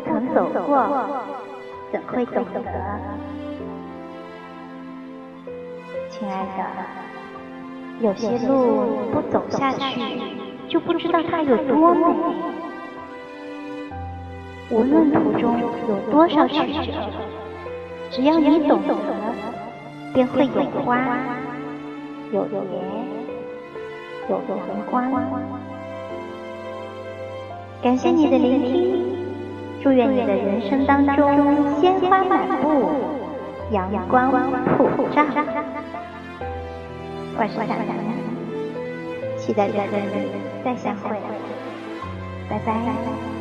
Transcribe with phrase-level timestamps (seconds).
[0.00, 0.88] 不曾走过，
[1.92, 2.62] 怎会懂得？
[6.08, 6.64] 亲爱的，
[8.00, 10.00] 有些路不走下去，
[10.68, 12.06] 就不知道它有多美。
[14.70, 15.68] 无论途中有
[16.10, 16.92] 多少曲折，
[18.10, 18.94] 只要你懂得，
[20.14, 20.96] 便会有花，
[22.32, 22.62] 有莲，
[24.30, 24.56] 有阳
[24.90, 25.12] 光。
[27.82, 29.19] 感谢你的聆听，
[29.82, 32.90] 祝愿你的人生当中鲜花满布，
[33.70, 34.30] 阳光
[34.76, 35.24] 普照。
[37.38, 37.96] 我是小南，
[39.38, 40.30] 期待着跟你
[40.62, 41.16] 再相会，
[42.50, 43.39] 拜拜。